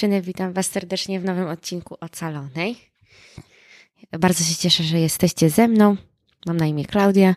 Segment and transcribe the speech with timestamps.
[0.00, 2.76] dziewczyny, witam Was serdecznie w nowym odcinku Ocalonej.
[4.18, 5.96] Bardzo się cieszę, że jesteście ze mną.
[6.46, 7.34] Mam na imię Klaudia,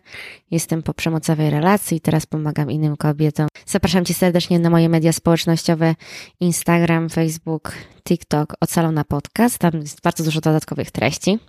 [0.52, 3.48] jestem po przemocowej relacji i teraz pomagam innym kobietom.
[3.66, 5.96] Zapraszam Cię serdecznie na moje media społecznościowe
[6.40, 7.74] Instagram, Facebook,
[8.04, 9.58] TikTok, Ocalona Podcast.
[9.58, 11.40] Tam jest bardzo dużo dodatkowych treści.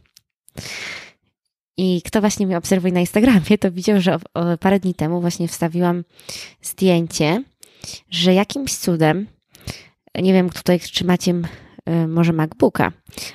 [1.77, 4.19] I kto właśnie mnie obserwuje na Instagramie, to widział, że
[4.61, 6.05] parę dni temu właśnie wstawiłam
[6.63, 7.45] zdjęcie,
[8.11, 9.27] że jakimś cudem
[10.23, 12.93] nie wiem tutaj, czy macie y, może MacBooka,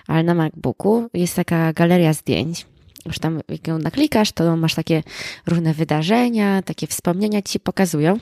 [0.08, 2.66] ale na MacBooku jest taka galeria zdjęć.
[3.06, 5.04] Już tam, jak ją naklikasz, to masz takie
[5.48, 8.20] różne wydarzenia, takie wspomnienia ci się pokazują.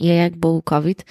[0.00, 1.04] I jak był COVID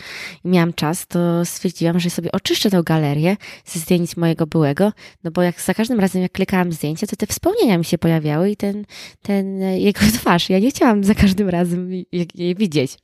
[0.46, 4.92] i miałam czas, to stwierdziłam, że sobie oczyszczę tę galerię ze zdjęć mojego byłego,
[5.24, 8.50] no bo jak za każdym razem, jak klikałam zdjęcie, to te wspomnienia mi się pojawiały
[8.50, 8.86] i ten,
[9.22, 10.50] ten jego twarz.
[10.50, 11.92] Ja nie chciałam za każdym razem
[12.36, 12.98] je widzieć.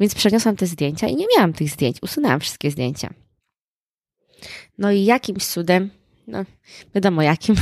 [0.00, 1.96] Więc przeniosłam te zdjęcia i nie miałam tych zdjęć.
[2.02, 3.14] Usunęłam wszystkie zdjęcia.
[4.78, 5.90] No i jakimś cudem
[6.26, 6.44] no
[6.94, 7.54] wiadomo jakim,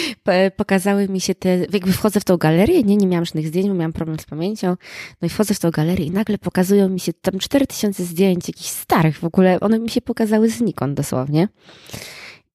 [0.56, 3.74] pokazały mi się te, jakby wchodzę w tą galerię, nie, nie miałam żadnych zdjęć, bo
[3.74, 4.76] miałam problem z pamięcią,
[5.22, 8.68] no i wchodzę w tą galerię i nagle pokazują mi się tam 4000 zdjęć, jakichś
[8.68, 11.48] starych w ogóle, one mi się pokazały znikąd dosłownie.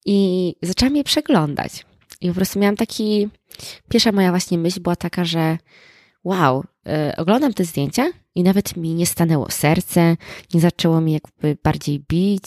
[0.06, 1.86] I zaczęłam je przeglądać.
[2.22, 3.30] I po prostu miałam taki,
[3.90, 5.58] pierwsza moja właśnie myśl była taka, że
[6.24, 10.18] wow, yy, oglądam te zdjęcia i nawet mi nie stanęło serce,
[10.54, 12.44] nie zaczęło mi jakby bardziej bić.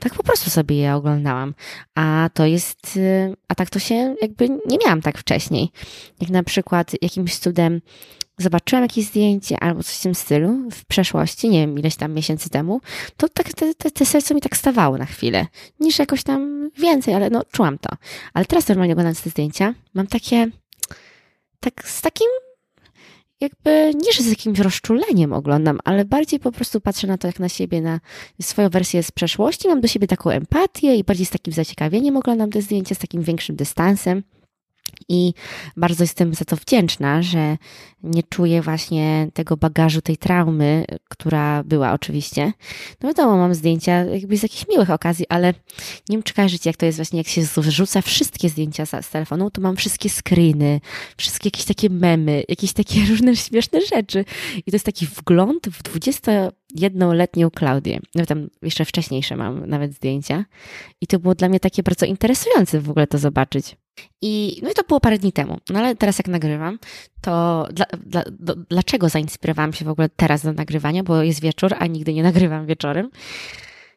[0.00, 1.54] Tak po prostu sobie je oglądałam.
[1.94, 5.70] A to jest, y, a tak to się jakby nie miałam tak wcześniej.
[6.20, 7.80] Jak na przykład jakimś cudem
[8.38, 12.50] zobaczyłam jakieś zdjęcie albo coś w tym stylu w przeszłości, nie wiem, ileś tam miesięcy
[12.50, 12.80] temu,
[13.16, 15.46] to tak te, te, te serce mi tak stawało na chwilę,
[15.80, 17.96] niż jakoś tam więcej, ale no czułam to.
[18.34, 20.48] Ale teraz normalnie oglądając te zdjęcia, mam takie,
[21.60, 22.28] tak z takim
[23.40, 27.40] jakby nie, że z jakimś rozczuleniem oglądam, ale bardziej po prostu patrzę na to jak
[27.40, 28.00] na siebie, na
[28.42, 32.50] swoją wersję z przeszłości, mam do siebie taką empatię i bardziej z takim zaciekawieniem oglądam
[32.50, 34.22] te zdjęcia, z takim większym dystansem.
[35.08, 35.34] I
[35.76, 37.56] bardzo jestem za to wdzięczna, że
[38.02, 42.52] nie czuję właśnie tego bagażu, tej traumy, która była oczywiście.
[43.00, 45.54] No wiadomo, mam zdjęcia jakby z jakichś miłych okazji, ale
[46.08, 49.50] nie wiem, czy kojarzycie, jak to jest właśnie, jak się zrzuca wszystkie zdjęcia z, telefonu,
[49.50, 50.80] to mam wszystkie screeny,
[51.16, 54.24] wszystkie jakieś takie memy, jakieś takie różne śmieszne rzeczy.
[54.56, 58.00] I to jest taki wgląd w 21-letnią Klaudię.
[58.14, 60.44] No tam jeszcze wcześniejsze mam nawet zdjęcia.
[61.00, 63.76] I to było dla mnie takie bardzo interesujące w ogóle to zobaczyć.
[64.22, 65.58] I, no i to było parę dni temu.
[65.70, 66.78] No ale teraz jak nagrywam,
[67.20, 71.74] to dla, dla, do, dlaczego zainspirowałam się w ogóle teraz do nagrywania, bo jest wieczór,
[71.78, 73.10] a nigdy nie nagrywam wieczorem,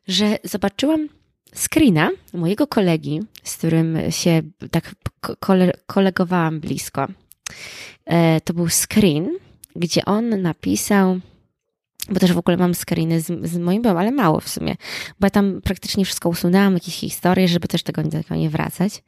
[0.07, 1.09] że zobaczyłam
[1.55, 4.95] screena mojego kolegi, z którym się tak
[5.39, 7.07] kole, kolegowałam blisko.
[8.05, 9.29] E, to był screen,
[9.75, 11.19] gdzie on napisał
[12.09, 14.75] bo też w ogóle mam screeny z, z moim byłem, ale mało w sumie,
[15.19, 19.03] bo ja tam praktycznie wszystko usunęłam, jakieś historie, żeby też tego nie, nie wracać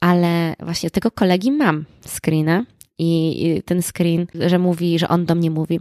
[0.00, 2.64] ale właśnie tego kolegi mam screena
[2.98, 5.80] i ten screen, że mówi, że on do mnie mówi,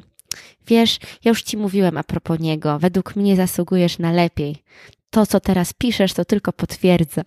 [0.67, 4.63] wiesz, ja już ci mówiłem a propos niego, według mnie zasługujesz na lepiej.
[5.09, 7.21] To, co teraz piszesz, to tylko potwierdza.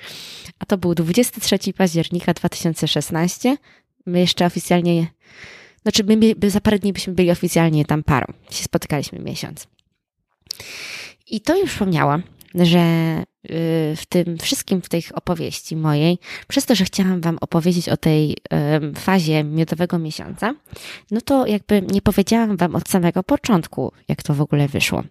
[0.58, 3.56] A to był 23 października 2016.
[4.06, 5.06] My jeszcze oficjalnie,
[5.82, 8.32] znaczy my, za parę dni byśmy byli oficjalnie tam parą.
[8.50, 9.66] Się spotykaliśmy miesiąc.
[11.30, 12.22] I to już wspomniałam,
[12.56, 12.78] że
[13.44, 16.18] y, w tym wszystkim, w tej opowieści mojej,
[16.48, 18.36] przez to, że chciałam Wam opowiedzieć o tej
[18.96, 20.54] fazie miodowego miesiąca,
[21.10, 25.02] no to jakby nie powiedziałam Wam od samego początku, jak to w ogóle wyszło.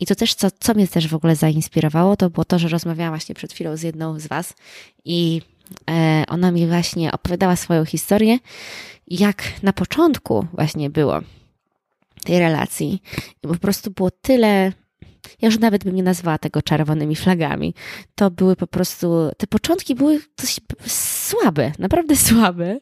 [0.00, 3.12] I to też, co, co mnie też w ogóle zainspirowało, to było to, że rozmawiałam
[3.12, 4.54] właśnie przed chwilą z jedną z Was
[5.04, 5.42] i
[5.90, 8.38] e, ona mi właśnie opowiadała swoją historię,
[9.08, 11.20] jak na początku właśnie było
[12.24, 13.02] tej relacji.
[13.42, 14.72] I po prostu było tyle
[15.40, 17.74] ja już nawet bym nie nazwała tego czerwonymi flagami.
[18.14, 22.80] To były po prostu, te początki były dość słabe, naprawdę słabe.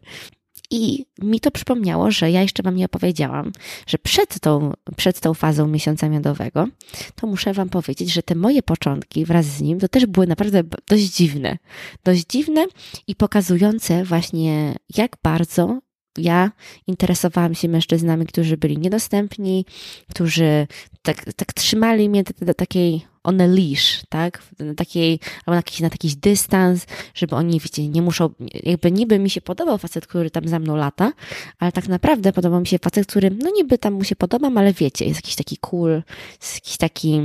[0.73, 3.53] I mi to przypomniało, że ja jeszcze Wam nie opowiedziałam,
[3.87, 6.69] że przed tą, przed tą fazą miesiąca miodowego,
[7.15, 10.63] to muszę Wam powiedzieć, że te moje początki wraz z nim to też były naprawdę
[10.89, 11.59] dość dziwne.
[12.05, 12.67] Dość dziwne
[13.07, 15.81] i pokazujące właśnie, jak bardzo
[16.19, 16.51] ja
[16.87, 19.65] interesowałam się mężczyznami, którzy byli niedostępni,
[20.11, 20.67] którzy
[21.03, 24.43] tak, tak trzymali mnie do takiej on a leash, tak?
[24.59, 28.31] Na takiej, albo na jakiś, na jakiś dystans, żeby oni, wiecie, nie muszą,
[28.63, 31.13] jakby niby mi się podobał facet, który tam za mną lata,
[31.59, 34.73] ale tak naprawdę podobał mi się facet, który, no niby tam mu się podobam, ale
[34.73, 36.03] wiecie, jest jakiś taki cool,
[36.41, 37.21] jest jakiś taki,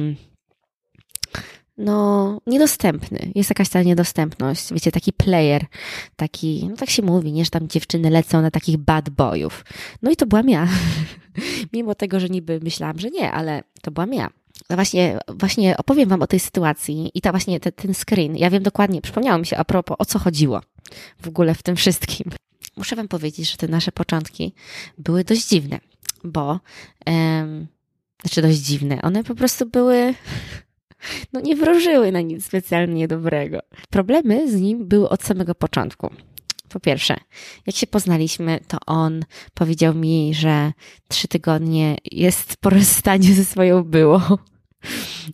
[1.77, 3.31] no, niedostępny.
[3.35, 4.73] Jest jakaś ta niedostępność.
[4.73, 5.65] Wiecie, taki player,
[6.15, 9.65] taki, no tak się mówi, nie, że tam dziewczyny lecą na takich bad boyów.
[10.01, 10.67] No i to byłam ja.
[11.73, 14.29] Mimo tego, że niby myślałam, że nie, ale to byłam ja.
[14.69, 18.35] no właśnie, właśnie opowiem Wam o tej sytuacji i ta właśnie te, ten screen.
[18.35, 20.61] Ja wiem dokładnie, przypomniało mi się a propos, o co chodziło
[21.19, 22.31] w ogóle w tym wszystkim.
[22.77, 24.53] Muszę Wam powiedzieć, że te nasze początki
[24.97, 25.79] były dość dziwne,
[26.23, 26.59] bo,
[27.05, 27.67] um,
[28.21, 30.13] znaczy dość dziwne, one po prostu były,
[31.33, 33.59] no nie wróżyły na nic specjalnie dobrego.
[33.89, 36.09] Problemy z nim były od samego początku.
[36.69, 37.17] Po pierwsze,
[37.67, 40.71] jak się poznaliśmy, to on powiedział mi, że
[41.07, 44.19] trzy tygodnie jest po rozstaniu ze swoją byłą.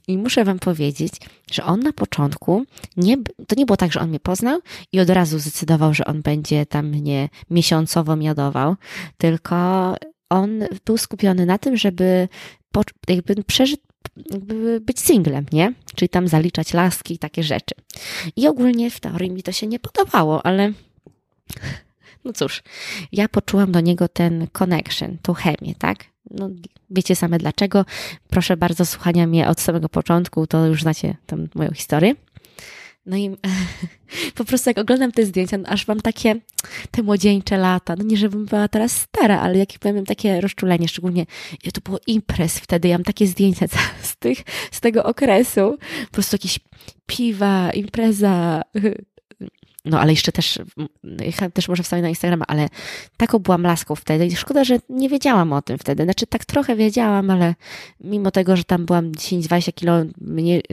[0.08, 1.14] I muszę Wam powiedzieć,
[1.52, 2.66] że on na początku,
[2.98, 3.18] nie,
[3.48, 4.60] to nie było tak, że on mnie poznał
[4.92, 8.76] i od razu zdecydował, że on będzie tam mnie miesiącowo miodował,
[9.18, 9.56] tylko
[10.30, 12.28] on był skupiony na tym, żeby
[13.08, 13.80] jakby przeżyć,
[14.82, 15.74] być singlem, nie?
[15.96, 17.76] Czyli tam zaliczać laski i takie rzeczy.
[18.36, 20.72] I ogólnie w teorii mi to się nie podobało, ale
[22.26, 22.64] no cóż,
[23.12, 26.06] ja poczułam do niego ten connection, tą chemię, tak?
[26.32, 26.50] No,
[26.90, 27.86] wiecie same dlaczego.
[28.30, 32.16] Proszę bardzo słuchania mnie od samego początku, to już znacie tam moją historię.
[33.06, 33.38] No i
[34.38, 36.36] po prostu jak oglądam te zdjęcia, no aż mam takie
[36.92, 37.96] te młodzieńcze lata.
[37.98, 41.26] No nie, żebym była teraz stara, ale jak powiem, takie rozczulenie, szczególnie
[41.74, 42.88] to było imprez wtedy.
[42.88, 43.66] Ja mam takie zdjęcia
[44.02, 44.38] z, tych,
[44.72, 45.78] z tego okresu.
[46.06, 46.60] Po prostu jakieś
[47.06, 48.62] piwa, impreza,
[49.86, 50.60] no ale jeszcze też,
[51.54, 52.68] też może wstawię na Instagrama, ale
[53.18, 56.04] taką byłam laską wtedy i szkoda, że nie wiedziałam o tym wtedy.
[56.04, 57.56] Znaczy tak trochę wiedziałam, ale
[58.00, 60.64] mimo tego, że tam byłam 10-20 kilo mniej,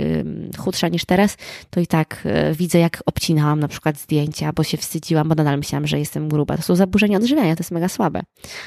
[0.59, 1.37] chudsza niż teraz,
[1.71, 5.59] to i tak y, widzę, jak obcinałam na przykład zdjęcia, bo się wstydziłam, bo nadal
[5.59, 6.57] myślałam, że jestem gruba.
[6.57, 8.21] To są zaburzenia odżywiania, to jest mega słabe.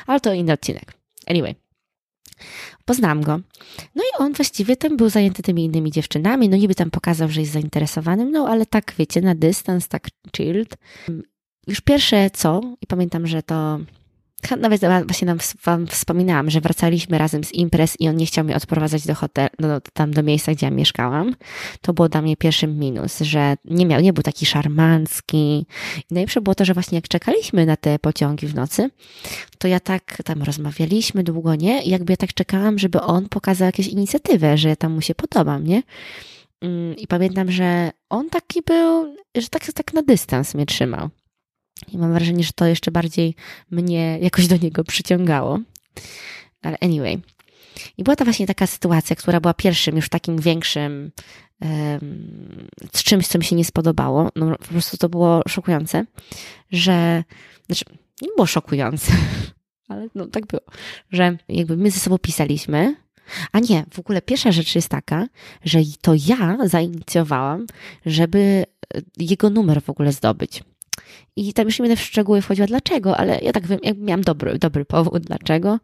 [0.07, 0.93] Ale to inny odcinek.
[1.27, 1.70] Anyway.
[2.85, 3.39] Poznałam go.
[3.95, 6.49] No i on właściwie tam był zajęty tymi innymi dziewczynami.
[6.49, 10.07] No niby tam pokazał, że jest zainteresowanym, no ale tak wiecie, na dystans, tak
[10.38, 10.77] chilled.
[11.67, 13.79] Już pierwsze co, i pamiętam, że to
[14.59, 18.55] nawet właśnie nam, wam wspominałam, że wracaliśmy razem z imprez i on nie chciał mnie
[18.55, 21.35] odprowadzać do hotelu, no, tam do miejsca, gdzie ja mieszkałam.
[21.81, 25.65] To było dla mnie pierwszym minus, że nie miał, nie był taki szarmancki.
[26.09, 28.89] I najlepsze było to, że właśnie jak czekaliśmy na te pociągi w nocy,
[29.57, 31.83] to ja tak tam rozmawialiśmy długo, nie?
[31.83, 35.15] I jakby ja tak czekałam, żeby on pokazał jakąś inicjatywę, że ja tam mu się
[35.15, 35.83] podobam, nie?
[36.61, 41.09] Mm, I pamiętam, że on taki był, że tak, tak na dystans mnie trzymał.
[41.88, 43.36] I mam wrażenie, że to jeszcze bardziej
[43.72, 45.60] mnie jakoś do niego przyciągało.
[46.62, 47.22] Ale anyway.
[47.98, 51.12] I była to właśnie taka sytuacja, która była pierwszym, już takim większym,
[52.94, 54.30] z czymś, co mi się nie spodobało.
[54.36, 56.06] No, po prostu to było szokujące,
[56.72, 57.24] że,
[57.66, 57.86] znaczy,
[58.22, 59.12] nie było szokujące,
[59.89, 60.62] ale no tak było,
[61.12, 62.95] że jakby my ze sobą pisaliśmy,
[63.51, 65.27] a nie, w ogóle pierwsza rzecz jest taka,
[65.63, 67.66] że to ja zainicjowałam,
[68.06, 68.66] żeby
[69.18, 70.63] jego numer w ogóle zdobyć.
[71.36, 74.59] I tam już nie będę w szczegóły wchodziła dlaczego, ale ja tak wiem, miałam dobry,
[74.59, 75.80] dobry powód dlaczego.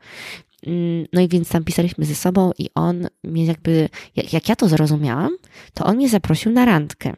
[0.68, 4.56] Mm, no i więc tam pisaliśmy ze sobą i on mnie jakby, jak, jak ja
[4.56, 5.31] to zrozumiałam,
[5.74, 7.14] to on mnie zaprosił na randkę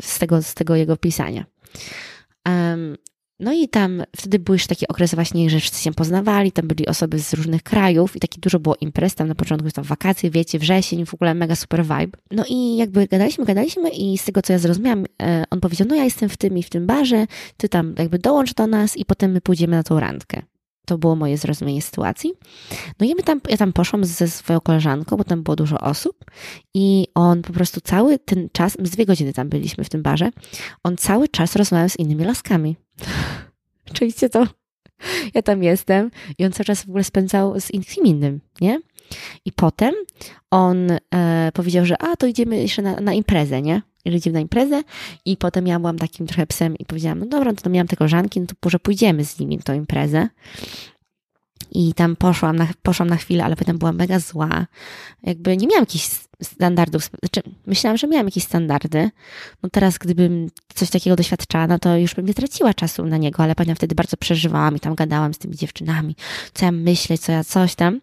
[0.00, 1.44] z tego, z tego jego pisania.
[2.46, 2.96] Um,
[3.42, 6.86] no i tam wtedy był już taki okres właśnie, że wszyscy się poznawali, tam byli
[6.86, 10.58] osoby z różnych krajów i takie dużo było imprez, tam na początku tam wakacje, wiecie,
[10.58, 12.18] wrzesień, w ogóle mega super vibe.
[12.30, 15.94] No i jakby gadaliśmy, gadaliśmy i z tego co ja zrozumiałam, e, on powiedział, no
[15.94, 19.04] ja jestem w tym i w tym barze, ty tam jakby dołącz do nas i
[19.04, 20.42] potem my pójdziemy na tą randkę.
[20.86, 22.32] To było moje zrozumienie sytuacji.
[23.00, 26.24] No i my tam, ja tam poszłam ze swoją koleżanką, bo tam było dużo osób
[26.74, 30.30] i on po prostu cały ten czas, z dwie godziny tam byliśmy w tym barze,
[30.84, 32.76] on cały czas rozmawiał z innymi laskami.
[33.90, 34.46] Oczywiście to
[35.34, 38.80] ja tam jestem i on cały czas w ogóle spędzał z kim innym, nie?
[39.44, 39.94] I potem
[40.50, 43.82] on e, powiedział, że a, to idziemy jeszcze na, na imprezę, nie?
[44.04, 44.82] Idziemy na imprezę
[45.24, 47.96] i potem ja byłam takim trochę psem i powiedziałam, no dobra, no to miałam te
[47.96, 50.28] koleżanki, no to może pójdziemy z nimi na tą imprezę.
[51.70, 54.66] I tam poszłam na, poszłam na chwilę, ale potem byłam mega zła.
[55.22, 56.10] Jakby nie miałam jakichś
[56.42, 59.10] standardów, znaczy myślałam, że miałam jakieś standardy.
[59.62, 63.42] No teraz, gdybym coś takiego doświadczała, no to już bym nie traciła czasu na niego,
[63.42, 66.16] ale pamiętam wtedy bardzo przeżywałam i tam gadałam z tymi dziewczynami,
[66.54, 68.00] co ja myślę, co ja coś tam.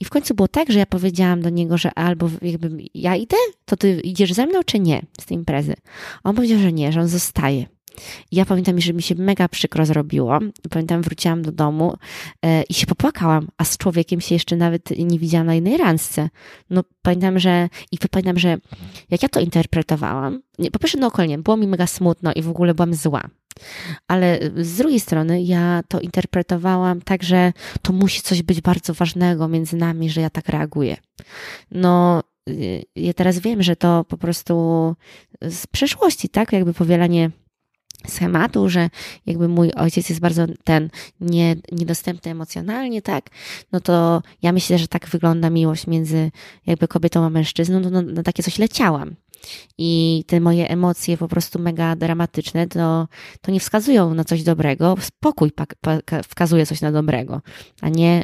[0.00, 3.36] I w końcu było tak, że ja powiedziałam do niego, że albo jakby ja idę,
[3.64, 5.74] to ty idziesz ze mną, czy nie z tej imprezy.
[6.24, 7.66] On powiedział, że nie, że on zostaje.
[8.32, 10.38] Ja pamiętam, że mi się mega przykro zrobiło.
[10.70, 11.96] Pamiętam, wróciłam do domu
[12.42, 16.28] e, i się popłakałam, a z człowiekiem się jeszcze nawet nie widziałam na jednej randce.
[16.70, 18.58] No pamiętam, że i pamiętam, że
[19.10, 20.42] jak ja to interpretowałam,
[20.72, 23.22] po pierwsze no okolnie, było mi mega smutno i w ogóle byłam zła.
[24.08, 27.52] Ale z drugiej strony ja to interpretowałam tak, że
[27.82, 30.96] to musi coś być bardzo ważnego między nami, że ja tak reaguję.
[31.70, 34.54] No, y, ja teraz wiem, że to po prostu
[35.42, 36.52] z przeszłości, tak?
[36.52, 37.30] Jakby powielanie
[38.08, 38.90] schematu, że
[39.26, 40.90] jakby mój ojciec jest bardzo ten
[41.20, 43.30] nie, niedostępny emocjonalnie, tak,
[43.72, 46.30] no to ja myślę, że tak wygląda miłość między
[46.66, 49.14] jakby kobietą a mężczyzną, no, no na takie coś leciałam.
[49.78, 53.08] I te moje emocje po prostu mega dramatyczne, to,
[53.40, 54.96] to nie wskazują na coś dobrego.
[55.00, 55.52] Spokój
[56.28, 57.42] wskazuje coś na dobrego,
[57.80, 58.22] a nie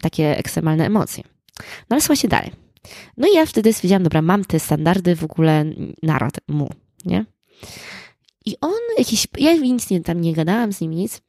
[0.00, 1.24] takie ekstremalne emocje.
[1.58, 2.52] No ale słuchajcie dalej.
[3.16, 5.64] No i ja wtedy stwierdziłam, dobra, mam te standardy w ogóle
[6.02, 6.68] narad mu,
[7.04, 7.24] nie?
[8.46, 11.22] I on jakiś, ja nic nie, tam nie gadałam z nim nic.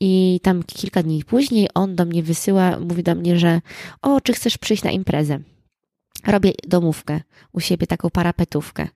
[0.00, 3.60] I tam kilka dni później on do mnie wysyła, mówi do mnie, że
[4.02, 5.38] o, czy chcesz przyjść na imprezę?
[6.26, 7.20] Robię domówkę
[7.52, 8.88] u siebie, taką parapetówkę.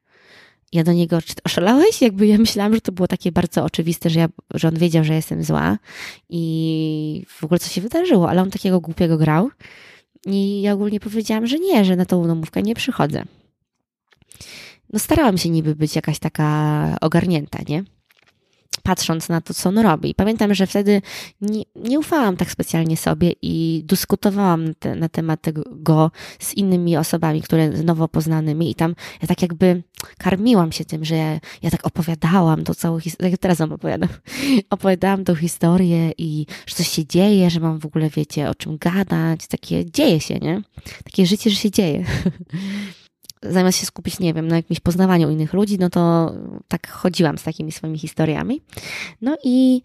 [0.72, 2.02] Ja do niego, czy oszalałeś?
[2.02, 5.14] Jakby ja myślałam, że to było takie bardzo oczywiste, że, ja, że on wiedział, że
[5.14, 5.78] jestem zła
[6.28, 9.50] i w ogóle co się wydarzyło, ale on takiego głupiego grał.
[10.26, 13.24] I ja ogólnie powiedziałam, że nie, że na tą domówkę nie przychodzę
[14.92, 17.84] no starałam się niby być jakaś taka ogarnięta, nie?
[18.82, 20.14] Patrząc na to, co on robi.
[20.14, 21.02] Pamiętam, że wtedy
[21.40, 27.42] nie, nie ufałam tak specjalnie sobie i dyskutowałam te, na temat tego z innymi osobami,
[27.42, 29.82] które nowo poznanymi i tam ja tak jakby
[30.18, 34.08] karmiłam się tym, że ja, ja tak opowiadałam tą całą historię, jak teraz wam opowiadam,
[34.70, 38.78] opowiadałam tą historię i że coś się dzieje, że mam w ogóle, wiecie, o czym
[38.78, 40.62] gadać, takie dzieje się, nie?
[41.04, 42.04] Takie życie, że się dzieje.
[43.42, 46.32] zamiast się skupić, nie wiem, na jakimś poznawaniu innych ludzi, no to
[46.68, 48.62] tak chodziłam z takimi swoimi historiami.
[49.20, 49.82] No i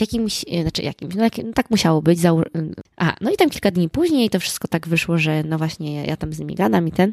[0.00, 2.18] jakimś, e, znaczy jakimś, no, jak, no tak musiało być.
[2.18, 2.50] Zaur...
[2.96, 6.04] A, no i tam kilka dni później to wszystko tak wyszło, że no właśnie ja,
[6.04, 7.12] ja tam z nimi gadam i ten.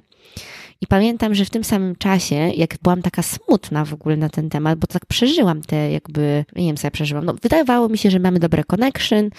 [0.82, 4.50] I pamiętam, że w tym samym czasie, jak byłam taka smutna w ogóle na ten
[4.50, 8.12] temat, bo tak przeżyłam te jakby, nie wiem co ja przeżyłam, no wydawało mi się,
[8.12, 9.30] że mamy dobre connection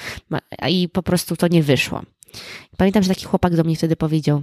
[0.69, 2.03] i po prostu to nie wyszło.
[2.77, 4.43] Pamiętam, że taki chłopak do mnie wtedy powiedział,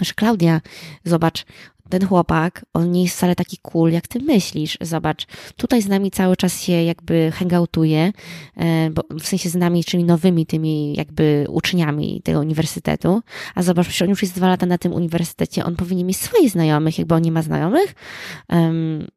[0.00, 0.60] że Klaudia,
[1.04, 1.44] zobacz,
[1.88, 4.78] ten chłopak, on nie jest wcale taki cool, jak ty myślisz.
[4.80, 8.12] Zobacz, tutaj z nami cały czas się jakby hangoutuje,
[8.56, 13.22] e, bo w sensie z nami, czyli nowymi tymi jakby uczniami tego uniwersytetu.
[13.54, 16.50] A zobacz, przecież on już jest dwa lata na tym uniwersytecie, on powinien mieć swoich
[16.50, 17.94] znajomych, jakby on nie ma znajomych.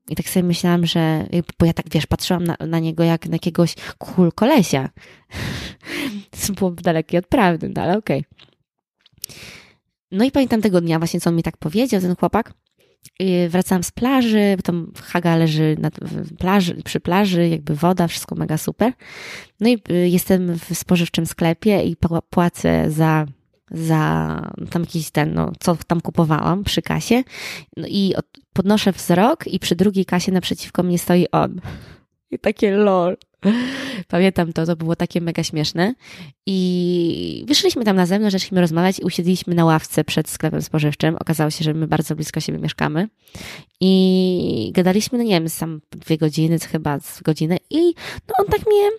[0.09, 1.27] I tak sobie myślałam, że,
[1.59, 4.89] bo ja tak, wiesz, patrzyłam na, na niego jak na jakiegoś cool kolesia.
[6.47, 8.19] to było dalekie od prawdy, no ale okej.
[8.19, 9.66] Okay.
[10.11, 12.53] No i pamiętam tego dnia właśnie, co on mi tak powiedział, ten chłopak.
[13.49, 15.91] Wracałam z plaży, bo tam Haga leży na
[16.39, 18.93] plaży, przy plaży, jakby woda, wszystko mega super.
[19.59, 21.95] No i y, jestem w spożywczym sklepie i
[22.29, 23.25] płacę za,
[23.71, 27.23] za tam jakiś ten, no, co tam kupowałam przy kasie.
[27.77, 28.13] No i
[28.53, 31.61] podnoszę wzrok i przy drugiej kasie naprzeciwko mnie stoi on.
[32.31, 33.17] I takie lol.
[34.07, 35.93] Pamiętam to, to było takie mega śmieszne.
[36.45, 41.15] I wyszliśmy tam na zewnątrz, zaczęliśmy rozmawiać i usiedliśmy na ławce przed sklepem spożywczym.
[41.15, 43.07] Okazało się, że my bardzo blisko siebie mieszkamy.
[43.81, 47.57] I gadaliśmy, no nie wiem, sam dwie godziny, chyba z godzinę.
[47.69, 47.93] I
[48.27, 48.91] no on tak mnie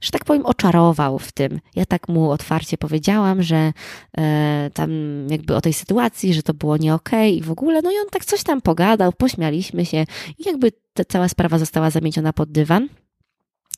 [0.00, 1.60] że tak powiem, oczarował w tym.
[1.76, 3.72] Ja tak mu otwarcie powiedziałam, że
[4.18, 4.90] e, tam
[5.30, 7.94] jakby o tej sytuacji, że to było nie okej okay i w ogóle, no i
[7.98, 10.04] on tak coś tam pogadał, pośmialiśmy się
[10.38, 12.88] i jakby ta cała sprawa została zamieciona pod dywan.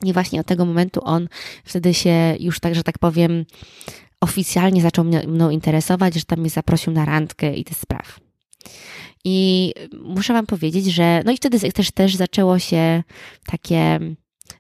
[0.04, 1.28] I właśnie od tego momentu on
[1.64, 3.44] wtedy się już tak, że tak powiem,
[4.20, 8.20] oficjalnie zaczął mną interesować, że tam mnie zaprosił na randkę i te spraw.
[9.24, 13.02] I muszę Wam powiedzieć, że no i wtedy też, też zaczęło się
[13.46, 14.00] takie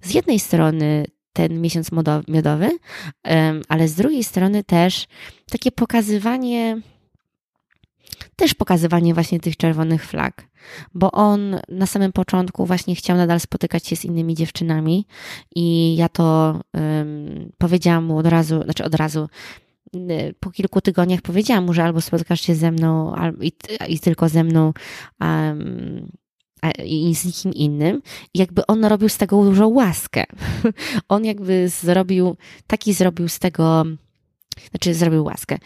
[0.02, 1.90] z jednej strony ten miesiąc
[2.28, 2.78] miodowy,
[3.68, 5.06] ale z drugiej strony też
[5.50, 6.80] takie pokazywanie,
[8.40, 10.48] też pokazywanie właśnie tych czerwonych flag,
[10.94, 15.06] bo on na samym początku właśnie chciał nadal spotykać się z innymi dziewczynami
[15.56, 19.28] i ja to um, powiedziałam mu od razu, znaczy od razu,
[20.40, 23.52] po kilku tygodniach powiedziałam mu, że albo spotkasz się ze mną i,
[23.88, 24.72] i tylko ze mną
[25.20, 26.10] um,
[26.84, 28.02] i z nikim innym.
[28.34, 30.24] I jakby on robił z tego dużą łaskę.
[31.08, 33.84] on jakby zrobił, taki zrobił z tego,
[34.70, 35.58] znaczy zrobił łaskę.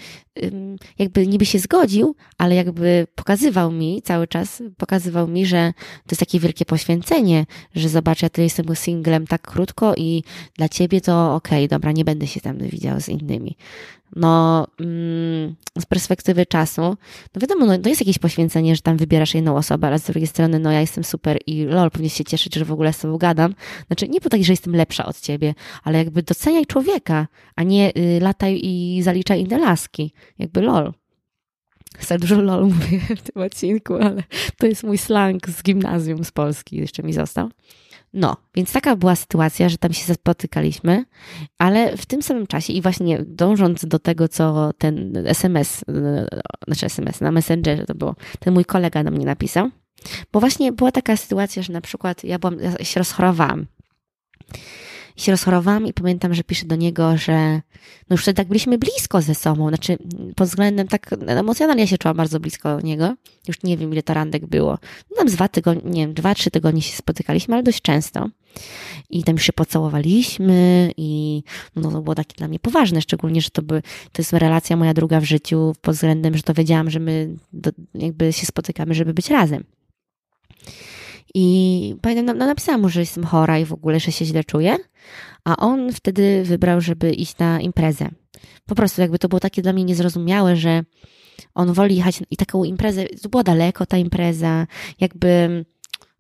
[0.99, 6.21] Jakby niby się zgodził, ale jakby pokazywał mi cały czas, pokazywał mi, że to jest
[6.21, 10.23] takie wielkie poświęcenie, że zobacz, ja tutaj jestem singlem tak krótko i
[10.57, 13.57] dla ciebie to okej, okay, dobra, nie będę się tam widział z innymi
[14.17, 16.83] no mm, z perspektywy czasu,
[17.35, 20.27] no wiadomo, no, to jest jakieś poświęcenie, że tam wybierasz jedną osobę, ale z drugiej
[20.27, 23.19] strony, no ja jestem super i lol, powinien się cieszyć, że w ogóle z tobą
[23.19, 23.55] gadam.
[23.87, 27.27] Znaczy, nie po tak, że jestem lepsza od ciebie, ale jakby doceniaj człowieka,
[27.57, 30.13] a nie y, lataj i zaliczaj inne laski.
[30.39, 30.93] Jakby lol.
[32.01, 34.23] Za dużo lol mówię w tym odcinku, ale
[34.59, 37.51] to jest mój slang z gimnazjum z Polski, jeszcze mi został.
[38.15, 41.05] No, więc taka była sytuacja, że tam się spotykaliśmy,
[41.59, 45.85] ale w tym samym czasie i właśnie dążąc do tego, co ten SMS,
[46.67, 49.71] znaczy SMS na Messengerze to było, ten mój kolega do mnie napisał,
[50.33, 53.67] Bo właśnie była taka sytuacja, że na przykład ja, byłam, ja się rozchorowałam.
[55.17, 57.61] I się rozchorowałam i pamiętam, że piszę do niego, że
[58.11, 59.99] no już wtedy tak byliśmy blisko ze sobą, znaczy
[60.37, 63.15] pod względem tak emocjonalnie ja się czułam bardzo blisko niego.
[63.49, 64.79] Już nie wiem, ile to randek było.
[65.11, 68.29] No tam z dwa tygodnie, nie wiem, dwa, trzy tygodnie się spotykaliśmy, ale dość często.
[69.11, 71.43] I tam już się pocałowaliśmy i
[71.77, 74.95] no to było takie dla mnie poważne, szczególnie, że to by, to jest relacja moja
[74.95, 79.15] druga w życiu pod względem, że to wiedziałam, że my do, jakby się spotykamy, żeby
[79.15, 79.65] być razem.
[81.35, 84.77] I pamiętam, no, napisałam mu, że jestem chora i w ogóle, że się źle czuję,
[85.45, 88.09] a on wtedy wybrał, żeby iść na imprezę.
[88.67, 90.83] Po prostu jakby to było takie dla mnie niezrozumiałe, że
[91.55, 94.67] on woli jechać i taką imprezę, to była daleko ta impreza,
[95.01, 95.65] jakby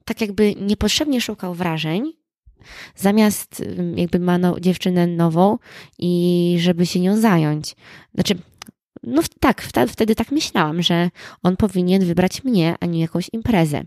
[0.05, 2.13] tak jakby niepotrzebnie szukał wrażeń,
[2.97, 3.65] zamiast
[3.97, 5.59] jakby ma no, dziewczynę nową
[5.99, 7.77] i żeby się nią zająć.
[8.15, 8.39] Znaczy,
[9.07, 11.11] no tak, wtedy tak myślałam, że
[11.43, 13.83] on powinien wybrać mnie, a nie jakąś imprezę.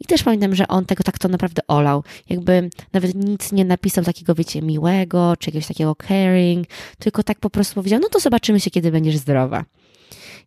[0.00, 2.04] I też pamiętam, że on tego tak to naprawdę olał.
[2.28, 6.66] Jakby nawet nic nie napisał takiego, wiecie, miłego, czy jakiegoś takiego caring,
[6.98, 9.64] tylko tak po prostu powiedział, no to zobaczymy się, kiedy będziesz zdrowa.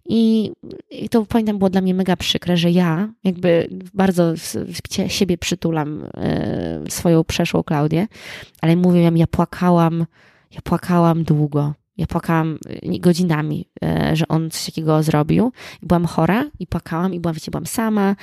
[0.10, 0.52] I,
[0.92, 4.34] I, to pamiętam było dla mnie mega przykre, że ja jakby bardzo
[5.08, 8.08] siebie przytulam e, swoją przeszłą Klaudię,
[8.62, 10.06] ale mówię ja płakałam,
[10.52, 11.74] ja płakałam długo.
[11.98, 15.52] Ja płakałam e, godzinami, e, że on coś takiego zrobił.
[15.82, 18.16] Byłam chora i płakałam i byłam, wiecie, byłam sama.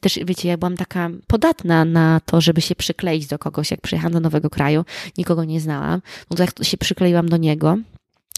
[0.00, 3.70] Też, wiecie, ja byłam taka podatna na to, żeby się przykleić do kogoś.
[3.70, 4.84] Jak przyjechałam do nowego kraju,
[5.18, 6.02] nikogo nie znałam.
[6.30, 7.76] No to jak się przykleiłam do niego,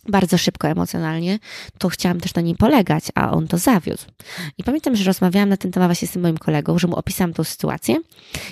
[0.08, 1.38] bardzo szybko emocjonalnie,
[1.78, 4.02] to chciałam też na nim polegać, a on to zawiódł.
[4.58, 7.32] I pamiętam, że rozmawiałam na ten temat właśnie z tym moim kolegą, że mu opisałam
[7.32, 7.96] tą sytuację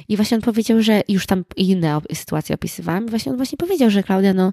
[0.09, 3.91] i właśnie on powiedział, że już tam inne sytuacje opisywałam i właśnie on właśnie powiedział,
[3.91, 4.53] że Klaudia, no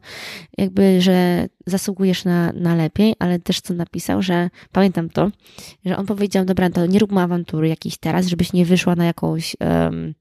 [0.58, 5.32] jakby, że zasługujesz na, na lepiej, ale też co napisał, że pamiętam to,
[5.86, 9.56] że on powiedział, dobra, to nie róbmy awantury jakiejś teraz, żebyś nie wyszła na jakąś
[9.60, 10.14] um,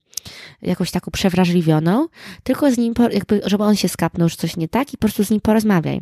[0.61, 2.07] jakąś taką przewrażliwioną,
[2.43, 5.23] tylko z nim, jakby, żeby on się skapnął, że coś nie tak i po prostu
[5.23, 6.01] z nim porozmawiaj.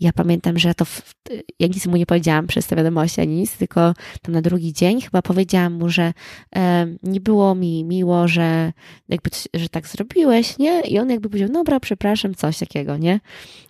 [0.00, 1.14] Ja pamiętam, że to w,
[1.58, 5.00] ja nic mu nie powiedziałam przez te wiadomości ani nic, tylko tam na drugi dzień
[5.00, 6.12] chyba powiedziałam mu, że
[6.56, 8.72] e, nie było mi miło, że
[9.08, 10.80] jakby, że tak zrobiłeś, nie?
[10.80, 13.20] I on jakby powiedział, dobra, przepraszam, coś takiego, nie?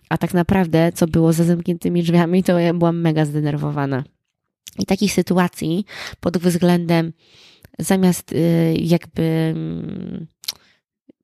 [0.09, 4.03] A tak naprawdę, co było za zamkniętymi drzwiami, to ja byłam mega zdenerwowana.
[4.79, 5.85] I takich sytuacji
[6.19, 7.13] pod względem
[7.79, 9.23] zamiast y, jakby
[9.55, 10.27] mm,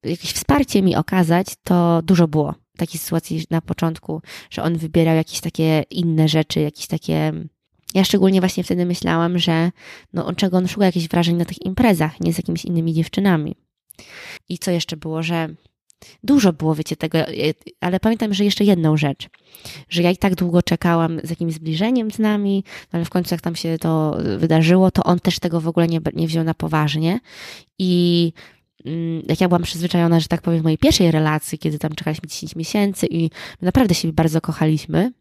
[0.03, 5.41] jakieś wsparcie mi okazać, to dużo było takiej sytuacji na początku, że on wybierał jakieś
[5.41, 7.33] takie inne rzeczy, jakieś takie.
[7.93, 9.71] Ja szczególnie właśnie wtedy myślałam, że
[10.13, 13.55] no, on czego on szuka jakichś wrażeń na tych imprezach, nie z jakimiś innymi dziewczynami.
[14.49, 15.49] I co jeszcze było, że
[16.23, 19.29] Dużo było, wiecie, tego, e, ale pamiętam, że jeszcze jedną rzecz,
[19.89, 23.35] że ja i tak długo czekałam z jakimś zbliżeniem z nami, no ale w końcu
[23.35, 26.53] jak tam się to wydarzyło, to on też tego w ogóle nie, nie wziął na
[26.53, 27.19] poważnie
[27.79, 28.33] i
[29.27, 32.55] jak ja byłam przyzwyczajona, że tak powiem, w mojej pierwszej relacji, kiedy tam czekaliśmy 10
[32.55, 33.29] miesięcy i
[33.61, 35.11] naprawdę się bardzo kochaliśmy,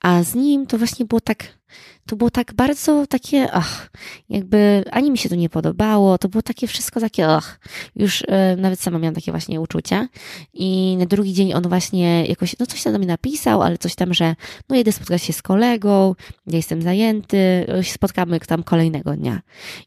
[0.00, 1.58] a z nim to właśnie było tak,
[2.06, 3.90] to było tak bardzo takie, ach,
[4.28, 7.60] jakby ani mi się to nie podobało, to było takie wszystko takie, ach,
[7.96, 10.08] już e, nawet sama miałam takie właśnie uczucia
[10.54, 13.94] i na drugi dzień on właśnie jakoś, no coś tam do mnie napisał, ale coś
[13.94, 14.36] tam, że
[14.68, 16.14] no jedę spotkać się z kolegą,
[16.46, 19.40] ja jestem zajęty, spotkamy tam kolejnego dnia.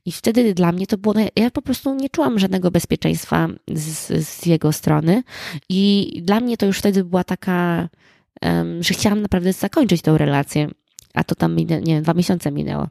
[0.05, 4.27] I wtedy dla mnie to było, no ja po prostu nie czułam żadnego bezpieczeństwa z,
[4.27, 5.23] z jego strony
[5.69, 7.89] i dla mnie to już wtedy była taka,
[8.79, 10.69] że chciałam naprawdę zakończyć tę relację,
[11.13, 12.87] a to tam, nie wiem, dwa miesiące minęło.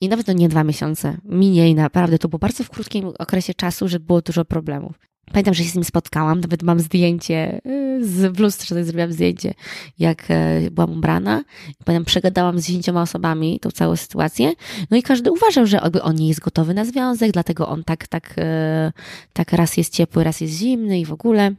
[0.00, 3.88] I nawet to nie dwa miesiące, mniej naprawdę, to było bardzo w krótkim okresie czasu,
[3.88, 4.98] że było dużo problemów.
[5.32, 9.54] Pamiętam, że się z nim spotkałam, nawet mam zdjęcie y, z w lustrze, zrobiłam zdjęcie,
[9.98, 11.44] jak e, byłam ubrana.
[11.84, 14.52] Pamiętam, przegadałam z dziesięcioma osobami tą całą sytuację.
[14.90, 18.34] No i każdy uważał, że on nie jest gotowy na związek, dlatego on tak, tak,
[18.38, 18.92] e,
[19.32, 21.54] tak raz jest ciepły, raz jest zimny i w ogóle.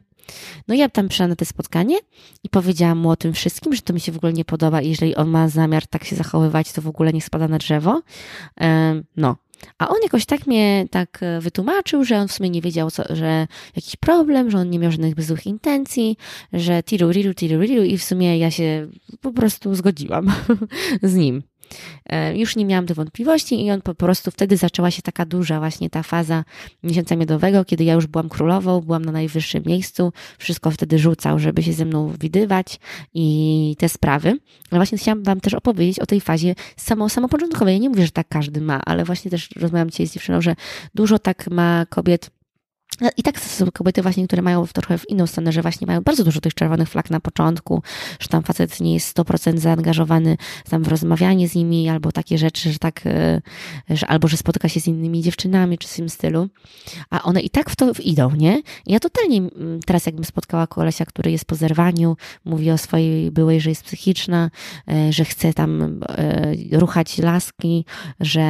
[0.68, 1.98] No ja tam przyszłam na to spotkanie
[2.44, 4.90] i powiedziałam mu o tym wszystkim, że to mi się w ogóle nie podoba i
[4.90, 8.02] jeżeli on ma zamiar tak się zachowywać, to w ogóle nie spada na drzewo.
[9.18, 9.36] No.
[9.78, 13.16] A on jakoś tak mnie tak e, wytłumaczył, że on w sumie nie wiedział, co,
[13.16, 16.18] że jakiś problem, że on nie miał żadnych złych intencji,
[16.54, 18.88] że tiru, riru, tiru, riru i w sumie ja się
[19.22, 20.34] po prostu zgodziłam
[21.04, 21.44] z nim.
[22.06, 25.60] E, już nie miałam tych wątpliwości i on po prostu wtedy zaczęła się taka duża
[25.60, 26.44] właśnie ta faza
[26.84, 31.64] miesiąca miodowego, kiedy ja już byłam królową, byłam na najwyższym miejscu, wszystko wtedy rzucał, żeby
[31.64, 32.80] się ze mną widywać
[33.14, 34.30] i te sprawy.
[34.72, 37.74] Ale właśnie chciałam wam też opowiedzieć o tej fazie samo, samopoczątkowej.
[37.74, 40.56] Ja nie mówię, że tak każdy ma, ale właśnie też rozmawiam dzisiaj z dziewczyną, że
[40.96, 42.41] dużo tak ma kobiet no
[43.18, 46.24] I tak są kobiety właśnie, które mają trochę w inną stronę, że właśnie mają bardzo
[46.24, 47.84] dużo tych czerwonych flag na początku,
[48.20, 50.38] że tam facet nie jest 100% zaangażowany
[50.70, 53.42] tam w rozmawianie z nimi, albo takie rzeczy, że tak, e,
[53.90, 56.50] że, albo że spotyka się z innymi dziewczynami, czy w tym stylu.
[57.10, 58.62] A one i tak w to idą, nie?
[58.88, 63.62] Ja totalnie mm, teraz jakbym spotkała kolesia, który jest po zerwaniu, mówi o swojej byłej,
[63.62, 64.50] że jest psychiczna,
[64.88, 67.86] e, że chce tam e, ruchać laski,
[68.20, 68.42] że,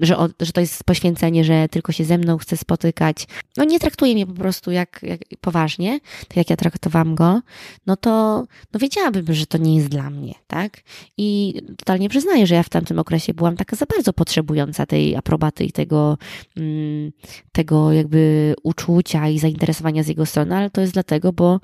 [0.00, 3.23] że, że to jest poświęcenie, że tylko się ze mną chce spotykać,
[3.56, 7.40] no nie traktuje mnie po prostu jak, jak poważnie, tak jak ja traktowałam go,
[7.86, 10.80] no to no wiedziałabym, że to nie jest dla mnie, tak?
[11.16, 15.64] I totalnie przyznaję, że ja w tamtym okresie byłam taka za bardzo potrzebująca tej aprobaty
[15.64, 16.18] i tego,
[16.56, 17.12] mm,
[17.52, 21.60] tego jakby uczucia i zainteresowania z jego strony, ale to jest dlatego, bo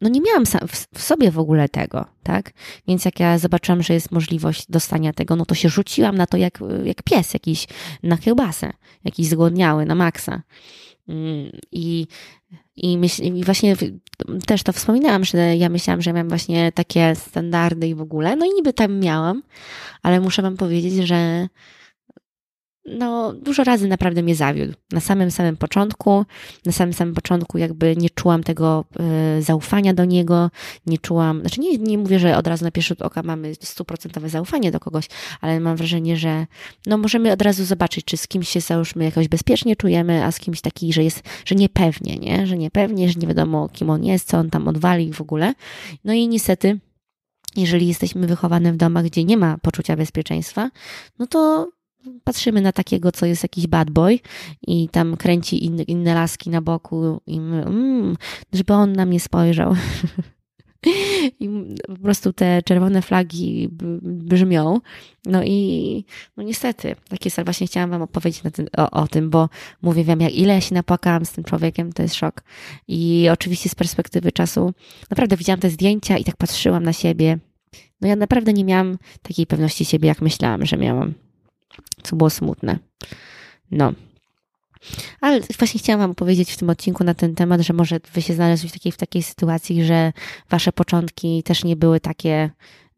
[0.00, 0.44] no nie miałam
[0.94, 2.52] w sobie w ogóle tego, tak?
[2.88, 6.36] Więc jak ja zobaczyłam, że jest możliwość dostania tego, no to się rzuciłam na to
[6.36, 7.66] jak, jak pies jakiś
[8.02, 8.72] na kiełbasę,
[9.04, 10.42] jakiś zgłodniały na maksa.
[11.08, 12.06] Mm, I,
[12.76, 13.76] i, myśl, I właśnie
[14.46, 18.46] też to wspominałam, że ja myślałam, że miałam właśnie takie standardy i w ogóle, no
[18.46, 19.42] i niby tam miałam,
[20.02, 21.48] ale muszę wam powiedzieć, że
[22.84, 24.72] no, dużo razy naprawdę mnie zawiódł.
[24.92, 26.24] Na samym samym początku,
[26.66, 28.84] na samym samym początku jakby nie czułam tego
[29.38, 30.50] y, zaufania do niego,
[30.86, 34.28] nie czułam, znaczy nie, nie mówię, że od razu na pierwszy rzut oka mamy stuprocentowe
[34.28, 35.06] zaufanie do kogoś,
[35.40, 36.46] ale mam wrażenie, że
[36.86, 40.38] no możemy od razu zobaczyć, czy z kimś się załóżmy jakoś bezpiecznie czujemy, a z
[40.38, 42.46] kimś taki, że jest, że niepewnie, nie?
[42.46, 45.54] Że niepewnie, że nie wiadomo kim on jest, co on tam odwali w ogóle.
[46.04, 46.78] No i niestety
[47.56, 50.70] jeżeli jesteśmy wychowane w domach, gdzie nie ma poczucia bezpieczeństwa,
[51.18, 51.68] no to
[52.24, 54.18] patrzymy na takiego, co jest jakiś bad boy
[54.66, 58.16] i tam kręci inne, inne laski na boku i my, mm,
[58.52, 59.74] żeby on na mnie spojrzał.
[61.40, 61.48] I
[61.86, 63.68] po prostu te czerwone flagi
[64.02, 64.80] brzmią.
[65.26, 66.04] No i
[66.36, 69.48] no niestety, tak jest, właśnie chciałam Wam opowiedzieć tym, o, o, tym, bo
[69.82, 72.42] mówię Wam, jak ile się napłakałam z tym człowiekiem, to jest szok.
[72.88, 74.72] I oczywiście z perspektywy czasu,
[75.10, 77.38] naprawdę widziałam te zdjęcia i tak patrzyłam na siebie.
[78.00, 81.14] No ja naprawdę nie miałam takiej pewności siebie, jak myślałam, że miałam
[82.02, 82.78] co było smutne.
[83.70, 83.92] No.
[85.20, 88.34] Ale właśnie chciałam Wam powiedzieć w tym odcinku na ten temat, że może Wy się
[88.34, 90.12] znaleźli w takiej, w takiej sytuacji, że
[90.50, 92.50] Wasze początki też nie były takie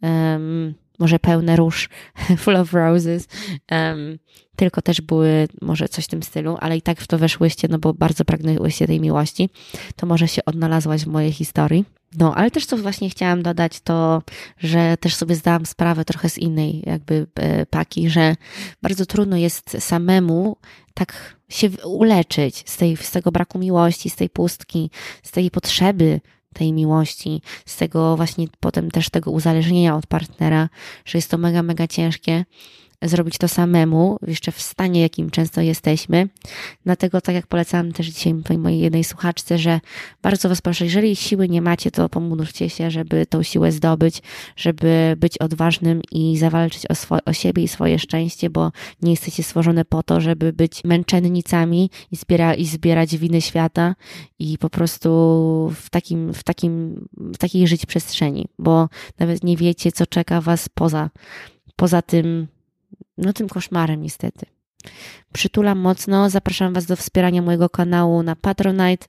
[0.02, 1.88] um, może pełne róż,
[2.42, 3.28] full of roses,
[3.70, 4.18] um,
[4.56, 7.78] tylko też były może coś w tym stylu, ale i tak w to weszłyście, no
[7.78, 9.50] bo bardzo pragnęłyście tej miłości,
[9.96, 11.84] to może się odnalazłaś w mojej historii.
[12.18, 14.22] No, ale też co właśnie chciałam dodać, to,
[14.58, 18.36] że też sobie zdałam sprawę trochę z innej jakby e, paki, że
[18.82, 20.56] bardzo trudno jest samemu
[20.94, 24.90] tak się uleczyć z, tej, z tego braku miłości, z tej pustki,
[25.22, 26.20] z tej potrzeby
[26.52, 30.68] tej miłości, z tego właśnie potem też tego uzależnienia od partnera,
[31.04, 32.44] że jest to mega, mega ciężkie
[33.02, 36.28] zrobić to samemu, jeszcze w stanie, jakim często jesteśmy.
[36.84, 39.80] Dlatego, tak jak polecałam też dzisiaj mojej jednej słuchaczce, że
[40.22, 44.22] bardzo Was proszę, jeżeli siły nie macie, to pomóżcie się, żeby tą siłę zdobyć,
[44.56, 49.42] żeby być odważnym i zawalczyć o, swo- o siebie i swoje szczęście, bo nie jesteście
[49.42, 53.94] stworzone po to, żeby być męczennicami i, zbiera- i zbierać winy świata
[54.38, 55.08] i po prostu
[55.74, 58.88] w takim, w takim, w takiej żyć przestrzeni, bo
[59.18, 61.10] nawet nie wiecie, co czeka Was poza,
[61.76, 62.48] poza tym,
[63.24, 64.46] no tym koszmarem niestety.
[65.32, 69.06] Przytulam mocno, zapraszam Was do wspierania mojego kanału na Patronite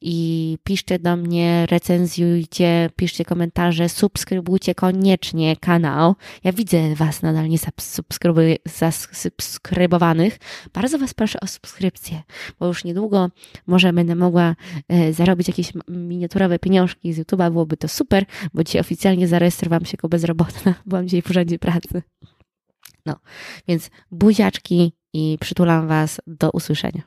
[0.00, 6.14] i piszcie do mnie, recenzjujcie, piszcie komentarze, subskrybujcie koniecznie kanał.
[6.44, 7.58] Ja widzę Was nadal nie
[8.64, 10.38] zasubskrybowanych.
[10.74, 12.22] Bardzo Was proszę o subskrypcję,
[12.60, 13.30] bo już niedługo
[13.66, 14.56] może będę mogła
[14.88, 19.92] e, zarobić jakieś miniaturowe pieniążki z YouTube'a, byłoby to super, bo dzisiaj oficjalnie zarejestrowałam się
[19.92, 20.74] jako bezrobotna.
[20.86, 22.02] Byłam dzisiaj w urzędzie pracy.
[23.06, 23.16] No,
[23.68, 27.02] więc buziaczki i przytulam Was do usłyszenia.